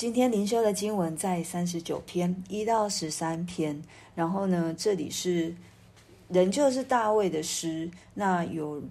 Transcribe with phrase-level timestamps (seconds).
[0.00, 3.78] 今天灵修的经文在三十九篇一到十三篇，
[4.14, 5.54] 然后呢，这里是
[6.28, 7.90] 仍旧是大卫的诗。
[8.14, 8.82] 那有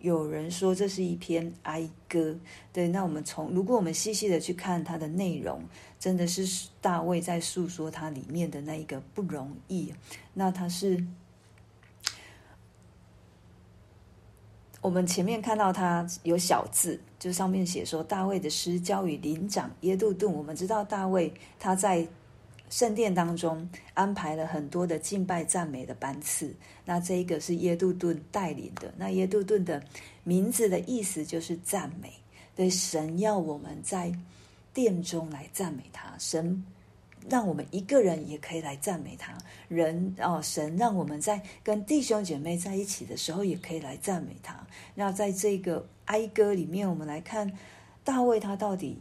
[0.00, 2.36] 有人说这是一篇哀歌，
[2.72, 2.88] 对。
[2.88, 5.62] 那我们从如果我们细细的去看它的内容，
[6.00, 9.94] 真的是大卫在诉说他里面的那一个不容易。
[10.34, 11.06] 那他是。
[14.80, 20.32] 我们前面看到他有小字，就上面写说大卫的诗交与灵长耶杜顿。
[20.32, 22.06] 我们知道大卫他在
[22.70, 26.54] 圣殿当中安排了很多的敬拜赞美的班次，
[26.84, 28.92] 那这一个是耶杜顿带领的。
[28.96, 29.82] 那耶杜顿的
[30.24, 32.12] 名字的意思就是赞美，
[32.56, 34.10] 对，神要我们在
[34.72, 36.64] 殿中来赞美他，神。
[37.28, 39.36] 让我们一个人也可以来赞美他，
[39.68, 44.66] 人哦，神让我们在跟弟兄姐妹在一起的时候，也可以来赞美他。
[44.94, 47.52] 那在这个哀歌里面，我们来看
[48.02, 48.98] 大卫他到底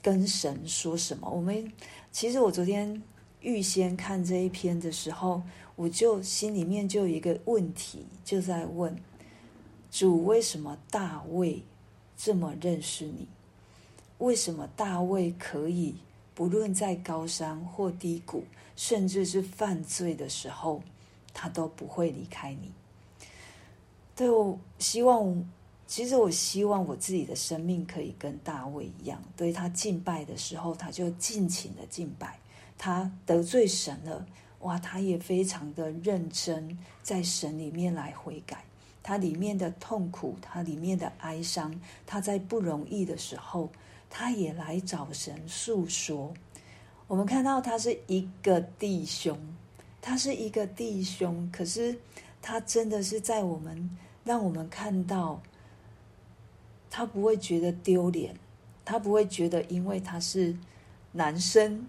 [0.00, 1.28] 跟神说什么？
[1.28, 1.72] 我们
[2.12, 3.02] 其实我昨天
[3.40, 5.42] 预先看这一篇的时候，
[5.74, 8.96] 我就心里面就有一个问题，就在问
[9.90, 11.64] 主：为什么大卫
[12.16, 13.26] 这么认识你？
[14.18, 15.96] 为什么大卫可以？
[16.40, 20.82] 无论在高山或低谷，甚至是犯罪的时候，
[21.34, 22.72] 他都不会离开你。
[24.16, 25.44] 对，我希望，
[25.86, 32.28] 其实我希望我自己的生命可以跟大卫一样，对，他敬拜的时候，他就尽情的敬拜；
[32.78, 34.24] 他得罪神了，
[34.60, 38.64] 哇，他也非常的认真，在神里面来悔改。
[39.02, 43.68] 他里面的痛苦，他里面的哀伤，他在不容易的时候。
[44.10, 46.34] 他也来找神诉说。
[47.06, 49.38] 我们看到他是一个弟兄，
[50.02, 51.98] 他是一个弟兄，可是
[52.42, 55.40] 他真的是在我们，让我们看到，
[56.90, 58.34] 他不会觉得丢脸，
[58.84, 60.56] 他不会觉得因为他是
[61.12, 61.84] 男生，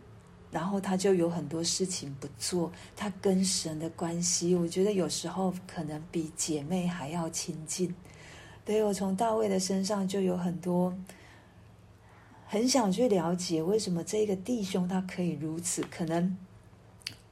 [0.50, 2.72] 然后他就有很多事情不做。
[2.96, 7.94] 他跟神的关系，我觉得有时候可能比姐妹还要亲近。
[8.66, 10.92] 对，我从大卫的身上就有很多。
[12.52, 16.38] 很想去了解为什么这个弟兄他可以如此，可能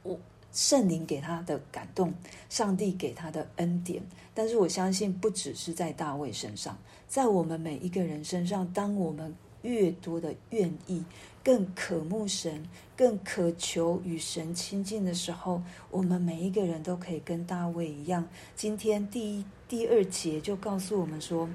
[0.02, 0.18] 我
[0.50, 2.14] 圣灵给他的感动，
[2.48, 11.04] 上帝给他的恩典，但是我相信不只是在大卫身上，在我们每一个人身上，当我们越多的愿意，
[11.44, 12.66] 更渴慕神，
[12.96, 18.26] 更渴求与神亲近的时候，我们每一个人都可以跟大卫一样。
[18.56, 21.46] 今天第一第二节就告诉我们说。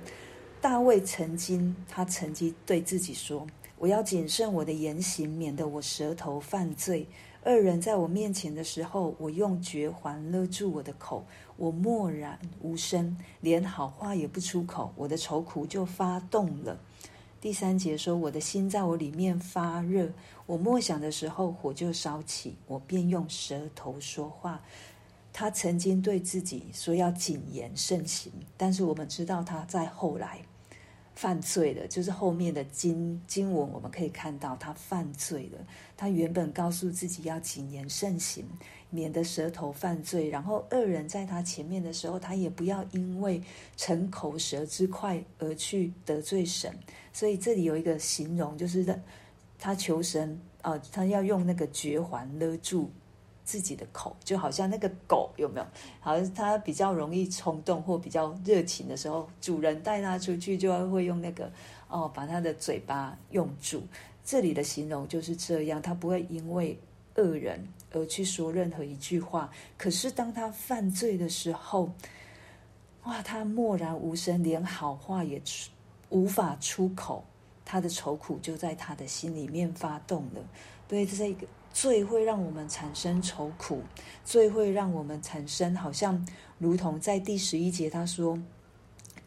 [0.65, 3.45] 大卫曾经，他曾经对自己说
[3.77, 7.05] ：“我要谨慎我的言行，免得我舌头犯罪。
[7.43, 11.23] 恶人在我面前的时候，我用绝环勒住我的口，
[11.55, 14.91] 我默然无声，连好话也不出口。
[14.95, 16.79] 我的愁苦就发动了。”
[17.39, 20.09] 第三节说：“我的心在我里面发热，
[20.47, 24.59] 我默想的时候，火就烧起，我便用舌头说话。”
[25.31, 30.39] 他曾经对自己说要谨言慎行，但是我们知道他在后来。
[31.15, 35.65] 犯罪的，就是后面的经经文，我们可以看到他犯罪了。
[35.95, 38.45] 他原本告诉自己要谨言慎行，
[38.89, 40.29] 免得舌头犯罪。
[40.29, 43.41] 然后恶人在他前面的时候，他也不要因为
[43.77, 46.77] 逞口舌之快而去得罪神。
[47.13, 48.85] 所以这里有一个形容，就是
[49.57, 52.91] 他求神啊，他要用那个绝环勒住。
[53.45, 55.67] 自己的口就好像那个狗有没有？
[56.01, 61.49] 好像它比较容易冲动或比较热情的时候，主人带它出去就会用那个
[61.87, 63.83] 哦，把它的嘴巴用住。
[64.23, 66.75] 这里的形容就是这样，他不会因为
[67.15, 69.51] 恶人而去说任何一句话。
[69.77, 71.87] 可是当他犯罪的时候，
[73.03, 75.69] 哇，他默然无声，连好话也出
[76.09, 77.23] 无法出口，
[77.63, 80.41] 他的愁苦就在他的心里面发动了。
[80.87, 81.45] 对，这个。
[81.75, 83.81] 最会让我们产生愁苦，
[84.23, 86.25] 最会让我们产生好像
[86.57, 88.39] 如同在第十一节他说，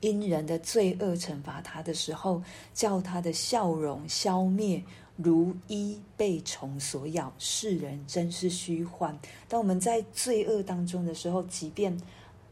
[0.00, 2.42] 因人的罪恶惩罚他的时候，
[2.72, 4.82] 叫他的笑容消灭，
[5.16, 7.30] 如衣被虫所咬。
[7.38, 9.16] 世人真是虚幻。
[9.46, 11.94] 当我们在罪恶当中的时候，即便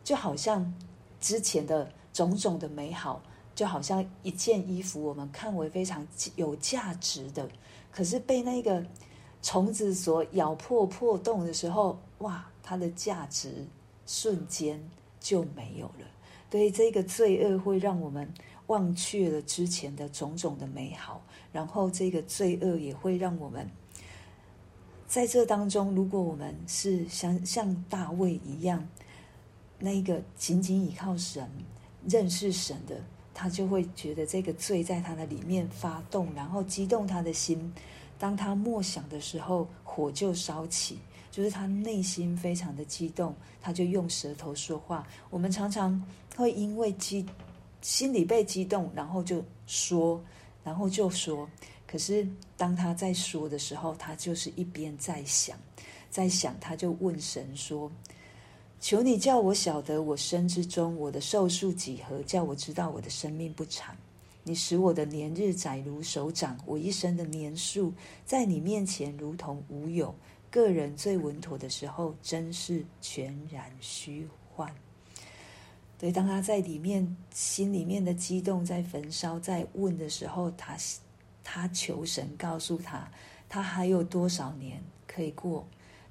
[0.04, 0.74] 就好像
[1.22, 3.22] 之前的种种的美好，
[3.54, 7.48] 就好像一件衣服，我们看为非常有价值的，
[7.90, 8.84] 可是被那个。
[9.42, 13.66] 虫子所咬破破洞的时候，哇，它的价值
[14.06, 14.80] 瞬间
[15.20, 16.06] 就没有了。
[16.50, 18.32] 对，这个罪恶会让我们
[18.68, 21.22] 忘却了之前的种种的美好，
[21.52, 23.68] 然后这个罪恶也会让我们
[25.06, 28.88] 在这当中，如果我们是像像大卫一样，
[29.78, 31.48] 那个紧紧依靠神、
[32.08, 33.00] 认识神的，
[33.32, 37.72] 他就会觉得这个罪在他的里面发动，然后激动他的心。
[38.18, 40.98] 当他默想的时候，火就烧起，
[41.30, 45.06] 就是他内心非常的激动，他就用舌头说话。
[45.30, 46.02] 我们常常
[46.34, 47.26] 会因为激
[47.82, 50.20] 心里被激动，然后就说，
[50.64, 51.48] 然后就说。
[51.86, 52.26] 可是
[52.56, 55.56] 当他在说的时候，他就是一边在想，
[56.10, 57.90] 在想，他就问神说
[58.80, 63.96] ：“求你叫我晓得我生之中我的寿数几何，叫我知道我的生命不长。”
[64.48, 67.92] 你使我的年日窄如手掌，我一生的年数
[68.24, 70.14] 在你面前如同无有。
[70.52, 74.72] 个人最稳妥的时候，真是全然虚幻。
[75.98, 80.76] 对，当他在里面心里面的激动在焚烧，在问的时候，他
[81.42, 83.10] 他求神告诉他，
[83.48, 85.66] 他还有多少年可以过。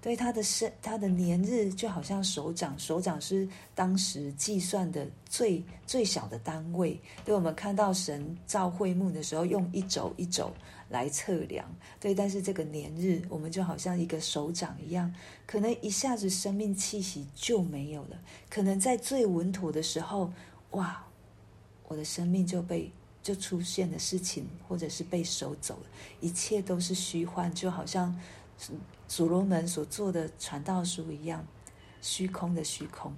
[0.06, 6.96] 所以他的生，他的年日就好像手掌，手掌是当时计算的最最小的单位。
[7.26, 10.54] 对，我们看到神造会幕的时候，用一肘一肘
[10.90, 11.68] 来测量。
[12.00, 15.12] 对，但是这个年日，我们就好像一个手掌一样，
[15.48, 18.22] 可能一下子生命气息就没有了。
[18.48, 20.32] 可能在最稳妥的时候，
[20.74, 21.04] 哇，
[21.88, 22.92] 我的生命就被
[23.24, 25.88] 就出现的事情，或者是被收走了，
[26.22, 28.16] 一切都是虚幻，就好像。
[29.08, 31.46] 所罗门所做的传道书一样，
[32.02, 33.14] 虚空的虚空，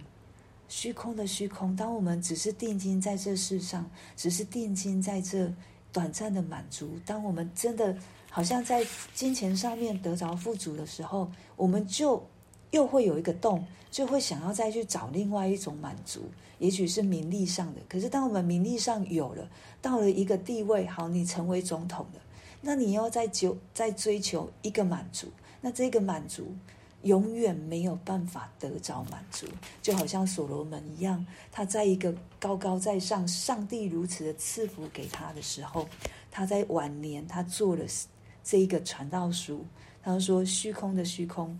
[0.67, 1.75] 虚空的虚空。
[1.75, 5.51] 当我们只是定睛在这世上，只是定睛在这
[5.91, 7.95] 短暂的满足，当我们真的
[8.29, 12.21] 好像在金钱上面得着富足的时候，我们就
[12.71, 16.29] 又会有一个洞，就会想要再去找另外一种满足，
[16.59, 17.81] 也许是名利上的。
[17.87, 19.49] 可是当我们名利上有了，
[19.81, 22.21] 到了一个地位，好，你成为总统了。
[22.59, 25.27] 那你要再求、再追求一个满足，
[25.62, 26.56] 那这个满足
[27.04, 29.45] 永远没有办法得着满足，
[29.81, 35.88] 就好像所罗门一样，他在一个高高在上，上帝如此的赐福给他的时候，
[36.31, 37.83] 他在晚年他做了
[38.44, 39.65] 这一个传道书，
[40.01, 41.57] 他说：“虚空的虚空。”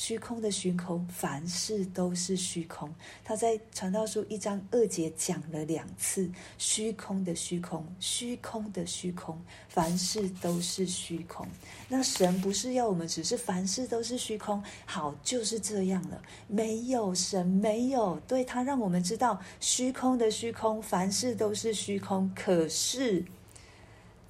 [0.00, 2.90] 虚空的虚空，凡事都是虚空。
[3.22, 6.26] 他在传道书一章二节讲了两次：
[6.56, 9.38] 虚空的虚空，虚空的虚空，
[9.68, 11.46] 凡事都是虚空。
[11.86, 16.22] 那神不是要我们只是凡事都是虚空，好，就是这样了。
[16.48, 22.32] 没有神，没有，对，他让我们知道虚空的虚空，凡事都是虚空。
[22.34, 23.22] 可是，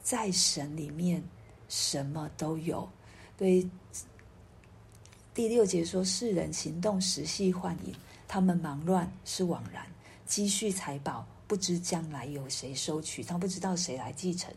[0.03, 1.23] 在神里面，
[1.69, 2.89] 什么都有。
[3.39, 3.65] 对。
[5.33, 7.95] 第六节说：“世人行动实系幻影，
[8.27, 9.87] 他们忙乱是枉然，
[10.27, 13.23] 积蓄财宝，不知将来有谁收取。
[13.23, 14.53] 他不知道谁来继承，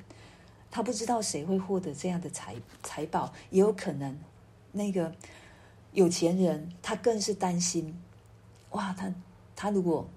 [0.71, 3.31] 他不知道谁会获得这样的财财宝。
[3.51, 4.17] 也有可能，
[4.71, 5.15] 那个
[5.91, 7.95] 有钱人他更是担心：
[8.71, 9.13] 哇，他
[9.55, 10.09] 他如果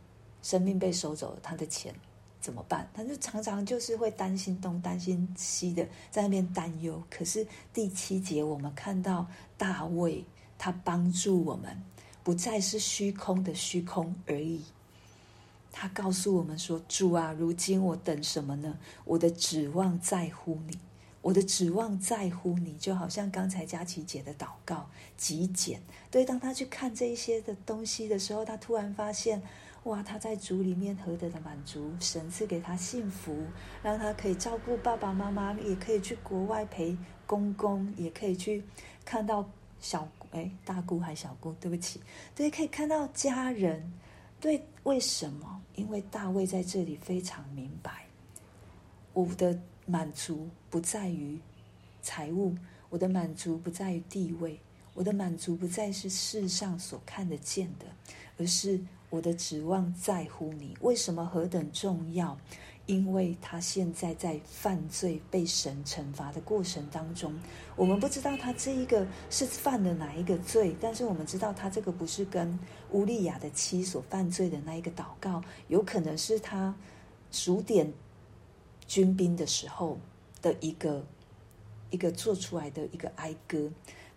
[0.43, 1.95] 生命被收走了，他的钱
[2.41, 2.89] 怎么办？
[2.95, 7.03] 他就常常就是会担心东担心西的，在那边担忧。
[7.11, 9.27] 可是第七节我们看到
[9.59, 10.25] 大卫。”
[10.59, 11.83] 他帮助我们，
[12.25, 14.63] 不再是虚空的虚空而已。
[15.71, 18.79] 他告诉我们说：“主啊，如今我等什么呢？
[19.05, 20.79] 我的指望在乎你，
[21.21, 24.89] 我的指望在乎你。”就好像刚才佳琪姐的祷告
[25.19, 25.83] 极简。
[26.11, 29.43] 对，当他去看这一些的东西的时候，他突然发现，
[29.85, 31.93] 哇，他在主里面何等的满足！
[32.01, 33.37] 神赐给他幸福，
[33.83, 38.65] 让他可以照顾爸爸妈妈，也可以去国外陪公公，也可以去
[39.05, 39.47] 看到
[39.79, 40.09] 小。
[40.65, 42.01] 大姑还小姑，对不起。
[42.35, 43.93] 对，可以看到家人。
[44.39, 45.63] 对，为什么？
[45.77, 48.07] 因为大卫在这里非常明白，
[49.13, 51.39] 我的满足不在于
[52.03, 52.55] 财物，
[52.91, 54.61] 我的满足不在于地位，
[54.93, 57.87] 我的满足不再是世上所看得见的，
[58.39, 58.79] 而是
[59.09, 60.77] 我的指望在乎你。
[60.81, 62.39] 为什么何等重要？
[62.87, 67.35] 因为他现在在犯罪、被神惩罚的过程当中，
[67.75, 72.57] 我们不知道他这一个是犯了哪一个罪，但是我们知道他这个不是跟
[72.93, 76.73] 乌利亚的妻所犯罪的那一个祷告，有可能是他
[77.33, 77.93] 数点
[78.87, 79.99] 军兵的时候
[80.41, 81.05] 的一个
[81.91, 83.69] 一个做出来的一个哀歌。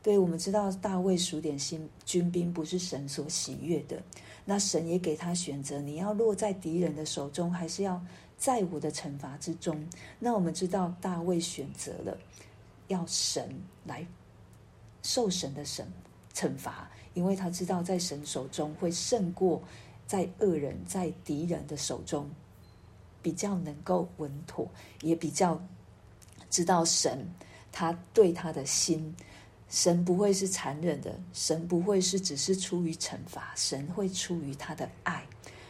[0.03, 3.99] 对，我们知道大卫数点新军兵不是神所喜悦的，
[4.45, 7.99] 那神也给他选择：你要落在敌人的手中，还是要？
[8.39, 9.85] 在我的惩罚之中，
[10.17, 12.17] 那我们知道大卫选择了
[12.87, 13.53] 要神
[13.83, 14.07] 来
[15.03, 15.85] 受神的审
[16.33, 19.61] 惩罚，因为他知道在神手中会胜过
[20.07, 22.29] 在恶人、在敌人的手中，
[23.21, 24.65] 比较能够稳妥，
[25.01, 25.61] 也比较
[26.49, 27.27] 知道神
[27.73, 29.13] 他对他的心，
[29.67, 35.25] 神不会是残忍的，神不会是只是出于惩罚，神会出于他的爱。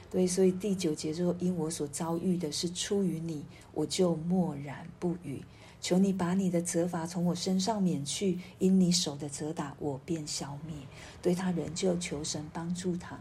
[0.10, 5.44] 对，所以第九节说：“因我所遭遇的是出于你，我就默然不语。”
[5.82, 10.76] 求你把你的责罚从我身上免去，因你手的责打，我便消灭。
[11.22, 13.18] 对他仍旧求神帮助他，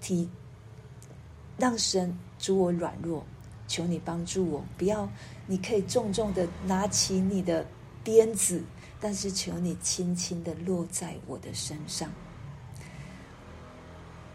[0.00, 0.26] 提
[1.58, 3.22] 让神主我软弱，
[3.68, 5.06] 求你帮助我，不要
[5.46, 7.66] 你可以重重的拿起你的
[8.02, 8.64] 鞭子，
[8.98, 12.10] 但是求你轻轻的落在我的身上。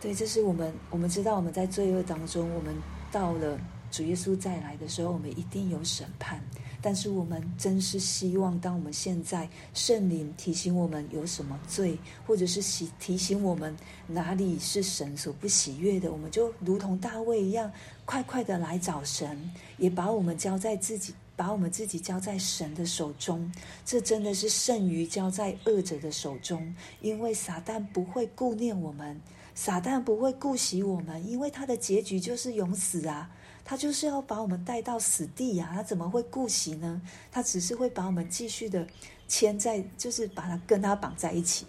[0.06, 2.76] 对，这是我们我们知道我们在罪恶当中，我们
[3.12, 3.60] 到了
[3.90, 6.40] 主耶稣再来的时候，我们一定有审判。
[6.80, 11.98] 但是我们真是希望，当我们现在圣灵提醒我们有什么罪，
[12.28, 17.72] 或者是提提醒我们哪里是神所不喜悦的，我们就如同大卫一样，
[18.06, 23.52] 快快的来找神，也把我们交在自己，把我们自己交在神的手中。
[23.84, 29.20] 这真的是胜于交在恶者的手中，因为撒旦不会顾念我们。
[29.56, 33.32] 撒旦不会顾惜我们，因为他的结局就是永死啊！
[33.64, 35.72] 他就是要把我们带到死地呀！
[35.74, 37.02] 他怎么会顾惜呢？
[37.32, 38.86] 他只是会把我们继续的
[39.28, 41.66] 牵在，就是把他跟他绑在一起。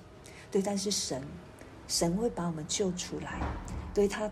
[0.50, 1.22] 对，但是神，
[1.86, 3.40] 神会把我们救出来。
[3.94, 4.30] 对，他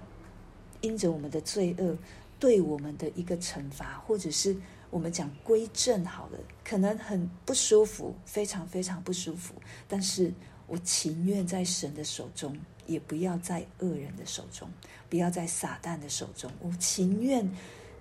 [0.81, 1.97] 因着我们的罪恶，
[2.41, 4.55] 对我们的一个惩罚，或者是
[4.91, 9.55] 我们讲归正好了，可能很不舒服，非常非常不舒服。
[9.89, 10.35] 但是
[10.67, 12.55] 我情愿在神的手中。
[12.87, 14.69] 也不要在恶人的手中，
[15.09, 16.51] 不要在撒旦的手中。
[16.61, 17.49] 我情愿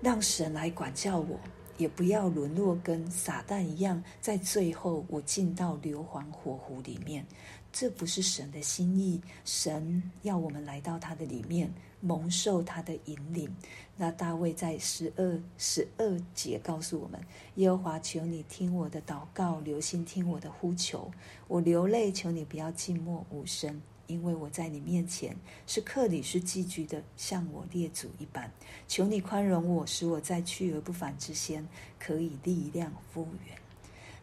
[0.02, 1.40] 让神来管教我，
[1.78, 7.26] 也不要沦落跟撒旦一样，在最后我进到硫磺火湖里面。
[7.72, 9.20] 这不是神的心意。
[9.44, 13.50] 神要我们来到他的里面，蒙受他的引领。
[13.98, 17.20] 那大卫在十二十二节告诉我们：
[17.56, 21.10] 耶和华，求你听我的祷告，留心听我的呼求。
[21.48, 23.82] 我流泪，求你不要静默无声。
[24.14, 28.52] 因为我在你面前是客旅，是寄居的，像我列祖一般。
[28.88, 31.68] 求你宽容我，使我在去而不返之先
[32.00, 33.58] 可以力量复原。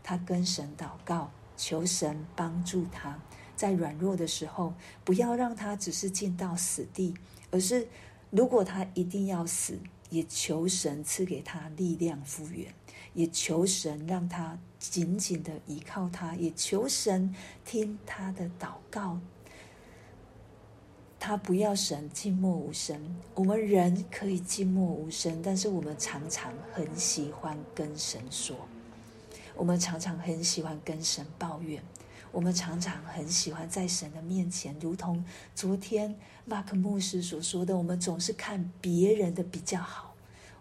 [0.01, 3.21] 他跟神祷告，求神帮助他，
[3.57, 4.73] 在软弱的时候，
[5.05, 7.13] 不要让他只是进到死地，
[7.51, 7.89] 而是
[8.31, 9.77] 如果他一定要死，
[10.09, 12.73] 也求神赐给他力量复原，
[13.13, 19.19] 也求神让他紧紧的依靠他，也求神听他的祷告。
[21.23, 22.99] 他不要神静默无声，
[23.35, 28.57] 我们人可以静默无声，但是我们常常很喜欢跟神说，
[29.55, 31.83] 我们常常很喜欢跟神抱怨，
[32.33, 35.23] 我们常常很喜欢在神的面前，如同
[35.55, 40.10] 昨天马克牧师所说的，我们总是看别人的比较好。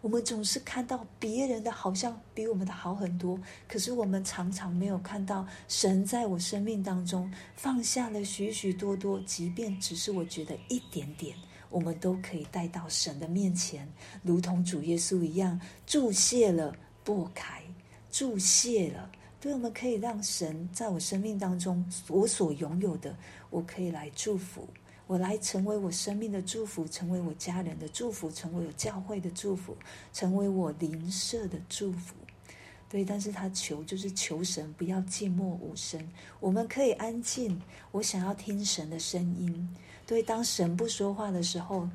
[0.01, 3.37] 我们总是看到别人的好像比我们的好很多，
[3.67, 11.35] 可是我们常常没有看到神在我生命当中放下了许许多多，即便只是我觉得一点点，
[11.69, 13.85] 我们都可以带到神的面前，
[14.23, 17.61] 如同主耶稣一样，注谢了，擘开，
[18.09, 23.13] 注谢了，对，我们可以让神在我生命当中我所拥有的，
[23.49, 24.65] 我可以来祝福。
[25.09, 29.75] 我来成为我生命的祝福，成为我家人的祝福，成为我教会的祝福，
[30.13, 32.13] 成为我邻舍的祝福。
[32.87, 35.99] 对，但是他求就是求神不要静默无声，
[36.39, 37.59] 我们可以安静。
[37.89, 39.75] 我想要听神的声音。
[40.05, 41.89] 对，当神不说话的时候，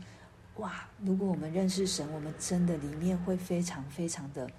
[0.56, 0.88] 哇！
[0.99, 4.50] 如果我们认识神，我们真的里面会非常非常的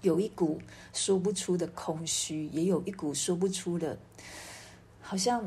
[0.00, 0.58] 有一股
[0.94, 3.98] 说不出的空虚，也有一股说不出的，
[5.02, 5.46] 好像。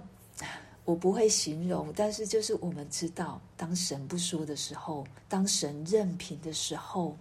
[0.90, 7.16] 我不会形容，但是就是我们知道，当神不说的时候，当神任凭的时候，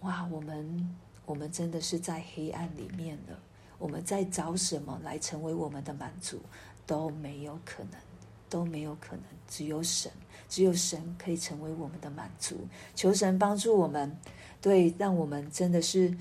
[0.00, 3.38] 哇，我们我们真的是在黑暗里面了。
[3.78, 6.40] 我们在找什么来成为我们的满足
[6.86, 8.00] 都没有可能，
[8.48, 9.24] 都没有可能。
[9.46, 10.10] 只有神，
[10.48, 12.56] 只有神可以成为我们的满足。
[12.94, 14.10] 求神帮助我们，
[14.62, 16.16] 对，让我们真的是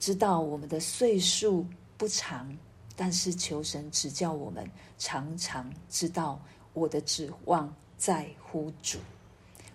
[0.00, 1.64] 知道我们的岁数
[1.96, 2.52] 不长。
[3.00, 6.40] 但是求神指教我们，常常知道
[6.72, 8.98] 我的指望在乎主，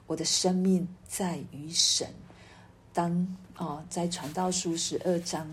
[0.06, 2.06] 我的生命在于神。
[2.92, 3.26] 当、
[3.56, 5.48] 哦，在传道书十二章，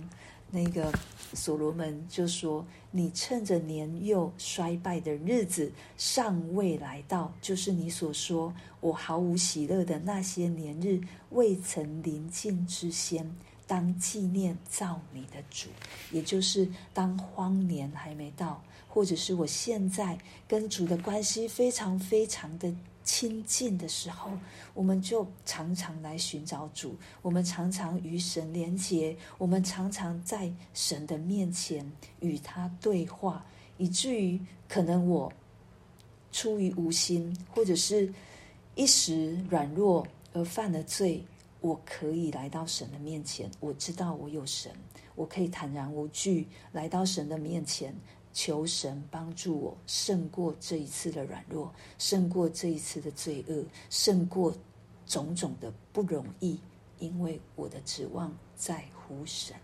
[0.50, 0.92] 那个
[1.32, 11.00] 所罗门就说：“你趁着年幼衰败的日子尚未来到，就是你所说我毫无喜乐的那些年日
[11.30, 13.32] 未曾临近之先。”
[13.70, 15.68] 当纪念造你的主，
[16.10, 22.74] 也就是当荒年还没到，或者是我现在跟主的关系非常非常的
[23.04, 24.28] 亲近的时候，
[24.74, 33.46] 我们就常常来寻找主，我们常常与神连结，我们常常在神的面前与他对话，
[33.78, 35.32] 以至于可能我
[36.32, 38.12] 出于无心，或者是
[38.74, 41.24] 一时软弱而犯了罪。
[41.60, 44.72] 我可以来到神的面前，我知道我有神，
[45.14, 47.94] 我可以坦然无惧来到神的面前，
[48.32, 54.54] 求神帮助我胜过这一次的软弱，胜过这一次的罪恶，胜过
[55.04, 56.58] 种种的不容易，
[56.98, 59.54] 因为我的指望在乎神，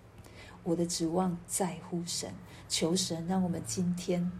[0.65, 2.31] 我的指望在乎神。
[2.69, 4.31] 求神让我们今天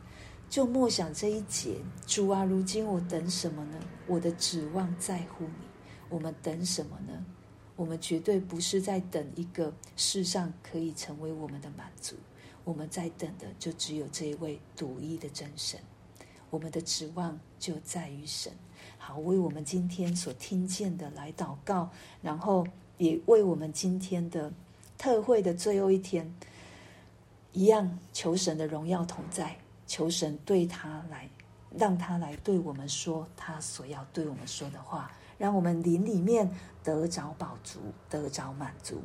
[0.51, 3.79] 就默想这一节，主啊，如今我等什么呢？
[4.07, 5.67] 我的指望在乎你。
[6.09, 7.25] 我们等什么呢？
[7.77, 12.17] 我们绝对不是在等一个世上可以成为我们的满足，
[12.65, 15.79] 我们在等的就只有这一位独一的真神。
[16.49, 18.51] 我们的指望就在于神。
[18.97, 21.91] 好，为我们今天所听见的来祷告，
[22.23, 22.67] 然后
[22.97, 24.51] 也为我们今天的
[24.97, 26.35] 特会的最后一天，
[27.53, 31.29] 一样求神的荣耀同在，求神对他来，
[31.77, 35.13] 让他来对我们说他所要对我们说的话。
[35.39, 36.51] 让我们灵里面
[36.83, 39.03] 得着饱足，得着满足。